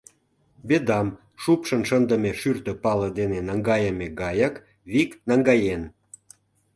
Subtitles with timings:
[0.67, 1.07] «Бедам»,
[1.41, 4.55] шупшын шындыме шӱртӧ пале дене наҥгайыме гаяк,
[4.91, 5.83] вик наҥгаен.